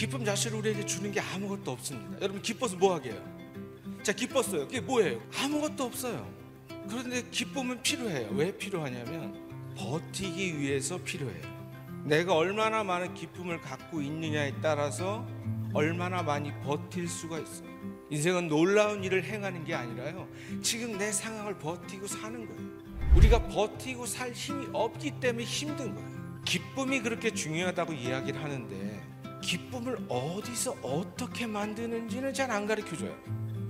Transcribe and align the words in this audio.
기쁨 0.00 0.24
자체를 0.24 0.56
우리에게 0.56 0.86
주는 0.86 1.12
게 1.12 1.20
아무것도 1.20 1.72
없습니다. 1.72 2.22
여러분 2.22 2.40
기뻐서 2.40 2.74
뭐 2.74 2.94
하게요? 2.94 3.22
자 4.02 4.14
기뻤어요. 4.14 4.66
그게 4.66 4.80
뭐예요? 4.80 5.20
아무것도 5.38 5.84
없어요. 5.84 6.26
그런데 6.88 7.22
기쁨은 7.30 7.82
필요해요. 7.82 8.30
왜 8.32 8.50
필요하냐면 8.56 9.74
버티기 9.76 10.58
위해서 10.58 10.96
필요해요. 10.96 11.42
내가 12.06 12.34
얼마나 12.34 12.82
많은 12.82 13.12
기쁨을 13.12 13.60
갖고 13.60 14.00
있느냐에 14.00 14.54
따라서 14.62 15.28
얼마나 15.74 16.22
많이 16.22 16.50
버틸 16.62 17.06
수가 17.06 17.38
있어요. 17.38 17.68
인생은 18.08 18.48
놀라운 18.48 19.04
일을 19.04 19.22
행하는 19.22 19.64
게 19.66 19.74
아니라요. 19.74 20.26
지금 20.62 20.96
내 20.96 21.12
상황을 21.12 21.58
버티고 21.58 22.06
사는 22.06 22.46
거예요. 22.46 23.16
우리가 23.16 23.48
버티고 23.48 24.06
살 24.06 24.32
힘이 24.32 24.66
없기 24.72 25.20
때문에 25.20 25.44
힘든 25.44 25.94
거예요. 25.94 26.40
기쁨이 26.46 27.02
그렇게 27.02 27.34
중요하다고 27.34 27.92
이야기를 27.92 28.42
하는데 28.42 29.19
기쁨을 29.40 29.98
어디서 30.08 30.76
어떻게 30.82 31.46
만드는지는 31.46 32.32
잘 32.34 32.50
안 32.50 32.66
가르쳐 32.66 32.96
줘요. 32.96 33.14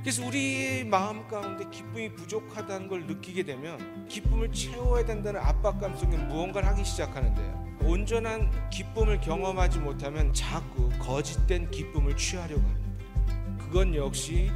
그래서 0.00 0.26
우리 0.26 0.82
마음 0.84 1.28
가운데 1.28 1.64
기쁨이 1.70 2.12
부족하다는 2.14 2.88
걸 2.88 3.06
느끼게 3.06 3.44
되면 3.44 4.08
기쁨을 4.08 4.50
채워야 4.50 5.04
된다는 5.04 5.40
압박감 5.40 5.96
속에 5.96 6.16
무언가를 6.16 6.68
하기 6.70 6.84
시작하는데요. 6.84 7.78
온전한 7.82 8.50
기쁨을 8.70 9.20
경험하지 9.20 9.78
못하면 9.80 10.32
자꾸 10.32 10.88
거짓된 10.98 11.70
기쁨을 11.70 12.16
취하려고 12.16 12.62
합니다. 12.62 12.92
그건 13.58 13.94
역시 13.94 14.50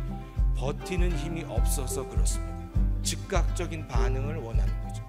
버티는 0.57 1.17
힘이 1.19 1.45
없어서 1.45 2.09
그렇습니다. 2.09 2.57
즉각적인 3.03 3.87
반응을 3.87 4.37
원하는 4.37 4.81
거죠. 4.83 5.05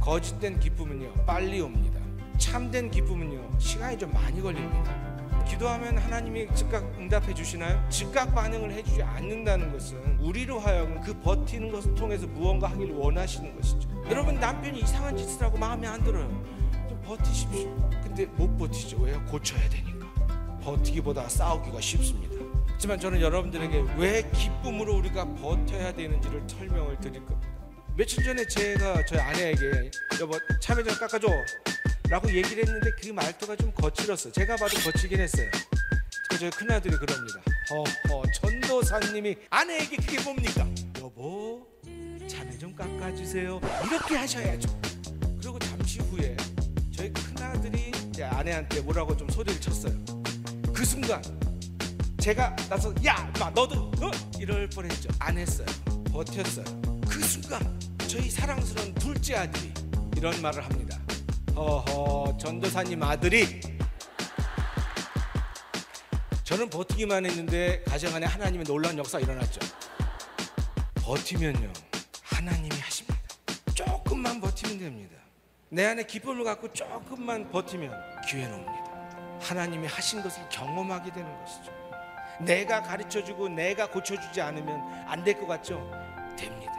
거짓된 0.00 0.58
기쁨은요, 0.58 1.12
빨리 1.26 1.60
옵니다. 1.60 2.00
참된 2.38 2.90
기쁨은요, 2.90 3.58
시간이 3.58 3.98
좀 3.98 4.12
많이 4.12 4.40
걸립니다. 4.40 5.09
기도하면 5.44 5.98
하나님이 5.98 6.48
즉각 6.54 6.84
응답해 6.98 7.34
주시나요? 7.34 7.84
즉각 7.88 8.34
반응을 8.34 8.72
해주지 8.72 9.02
않는다는 9.02 9.72
것은 9.72 10.18
우리로 10.20 10.58
하여금 10.58 11.00
그 11.00 11.14
버티는 11.20 11.70
것을 11.70 11.94
통해서 11.94 12.26
무언가 12.26 12.68
하기를 12.68 12.94
원하시는 12.94 13.56
것이죠. 13.56 13.88
여러분 14.10 14.34
남편이 14.36 14.80
이상한 14.80 15.16
짓을 15.16 15.42
하고 15.42 15.58
마음에 15.58 15.86
안 15.86 16.02
들어요. 16.02 16.28
좀 16.88 17.00
버티십시오. 17.04 17.90
근데 18.02 18.26
못 18.26 18.56
버티죠. 18.56 18.98
왜요? 18.98 19.24
고쳐야 19.26 19.68
되니까. 19.68 20.06
버티기보다 20.62 21.28
싸우기가 21.28 21.80
쉽습니다. 21.80 22.36
하지만 22.66 22.98
저는 22.98 23.20
여러분들에게 23.20 23.84
왜 23.98 24.30
기쁨으로 24.32 24.96
우리가 24.96 25.26
버텨야 25.34 25.92
되는지를 25.92 26.42
설명을 26.48 26.98
드릴 26.98 27.24
겁니다. 27.26 27.48
며칠 27.96 28.24
전에 28.24 28.46
제가 28.46 29.04
저희 29.04 29.20
아내에게 29.20 29.90
여보 30.20 30.38
참외장 30.60 30.96
깎아줘 30.98 31.28
라고 32.10 32.28
얘기를 32.28 32.64
했는데 32.64 32.90
그 33.00 33.08
말투가 33.10 33.54
좀 33.54 33.72
거칠었어요. 33.72 34.32
제가 34.32 34.56
봐도 34.56 34.76
거칠긴 34.80 35.20
했어요. 35.20 35.48
그 36.28 36.38
저희 36.40 36.50
큰아들이 36.50 36.96
그럽니다. 36.96 37.40
허허 37.70 38.24
전도사님이 38.34 39.36
아내에게 39.48 39.96
그게 39.96 40.20
뭡니까? 40.20 40.66
여보 40.98 41.64
참외 42.28 42.58
좀 42.58 42.74
깎아주세요. 42.74 43.60
이렇게 43.86 44.16
하셔야죠. 44.16 44.80
그리고 45.40 45.56
잠시 45.60 46.00
후에 46.00 46.36
저희 46.92 47.12
큰아들이 47.12 47.92
제 48.12 48.24
아내한테 48.24 48.80
뭐라고 48.80 49.16
좀 49.16 49.28
소리를 49.30 49.60
쳤어요. 49.60 49.94
그 50.74 50.84
순간 50.84 51.22
제가 52.18 52.56
나서 52.68 52.92
야, 53.06 53.32
마 53.38 53.50
너도 53.50 53.92
어? 54.00 54.10
이럴 54.36 54.68
뻔했죠. 54.68 55.10
안 55.20 55.38
했어요. 55.38 55.66
버텼어요. 56.12 56.64
그 57.08 57.20
순간 57.22 57.80
저희 58.08 58.28
사랑스러운 58.28 58.92
둘째 58.94 59.36
아들이 59.36 59.72
이런 60.16 60.42
말을 60.42 60.64
합니다. 60.64 60.89
허허 61.54 62.36
전도사님 62.38 63.02
아들이 63.02 63.60
저는 66.44 66.68
버티기만 66.70 67.26
했는데 67.26 67.82
가정 67.84 68.14
안에 68.14 68.26
하나님의 68.26 68.64
놀라운 68.64 68.98
역사가 68.98 69.20
일어났죠. 69.22 69.60
버티면요 70.96 71.72
하나님이 72.24 72.76
하십니다. 72.80 73.20
조금만 73.74 74.40
버티면 74.40 74.78
됩니다. 74.78 75.16
내 75.68 75.86
안에 75.86 76.02
기쁨을 76.04 76.44
갖고 76.44 76.72
조금만 76.72 77.50
버티면 77.50 77.92
기회는 78.28 78.54
옵니다. 78.54 78.84
하나님이 79.40 79.86
하신 79.86 80.22
것을 80.22 80.42
경험하게 80.48 81.12
되는 81.12 81.38
것이죠. 81.44 81.72
내가 82.40 82.82
가르쳐 82.82 83.22
주고 83.22 83.48
내가 83.48 83.88
고쳐 83.88 84.18
주지 84.20 84.40
않으면 84.40 84.80
안 85.06 85.22
될 85.24 85.38
것 85.38 85.46
같죠? 85.46 85.78
됩니다. 86.36 86.72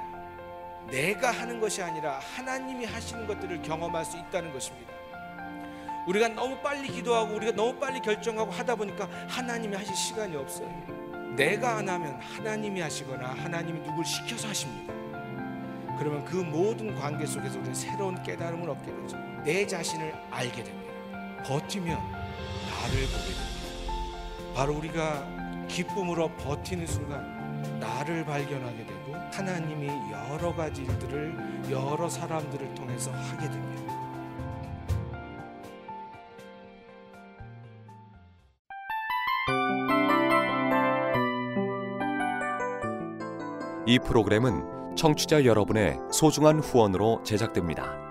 내가 0.91 1.31
하는 1.31 1.59
것이 1.59 1.81
아니라 1.81 2.19
하나님이 2.35 2.85
하시는 2.85 3.25
것들을 3.25 3.61
경험할 3.61 4.03
수 4.03 4.17
있다는 4.17 4.51
것입니다. 4.53 4.91
우리가 6.05 6.27
너무 6.29 6.57
빨리 6.57 6.89
기도하고 6.89 7.35
우리가 7.35 7.53
너무 7.53 7.79
빨리 7.79 8.01
결정하고 8.01 8.51
하다 8.51 8.75
보니까 8.75 9.07
하나님이 9.29 9.75
하실 9.75 9.95
시간이 9.95 10.35
없어요. 10.35 10.69
내가 11.35 11.77
안 11.77 11.87
하면 11.87 12.19
하나님이 12.19 12.81
하시거나 12.81 13.29
하나님이 13.29 13.79
누굴 13.81 14.03
시켜서 14.03 14.49
하십니다. 14.49 14.93
그러면 15.97 16.25
그 16.25 16.35
모든 16.35 16.95
관계 16.95 17.25
속에서 17.25 17.57
우리는 17.57 17.73
새로운 17.73 18.21
깨달음을 18.23 18.69
얻게 18.69 18.93
되죠. 18.93 19.17
내 19.45 19.65
자신을 19.65 20.13
알게 20.31 20.63
됩니다. 20.63 20.91
버티면 21.45 21.97
나를 21.97 23.05
보게 23.05 23.33
됩니다. 23.33 24.53
바로 24.55 24.75
우리가 24.75 25.25
기쁨으로 25.69 26.29
버티는 26.35 26.85
순간 26.85 27.40
나를 27.79 28.25
발견하게 28.25 28.85
되고 28.85 29.15
하나님이 29.31 29.87
여러 30.11 30.53
가지 30.55 30.83
일들을 30.83 31.69
여러 31.71 32.09
사람들을 32.09 32.75
통해서 32.75 33.11
하게 33.11 33.49
됩니다. 33.49 33.81
이 43.87 43.99
프로그램은 43.99 44.95
청취자 44.95 45.45
여러분의 45.45 45.97
소중한 46.11 46.59
후원으로 46.59 47.23
제작됩니다. 47.23 48.10